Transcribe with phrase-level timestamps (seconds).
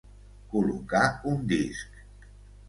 [0.53, 1.03] Col·locar
[1.33, 2.01] un disc.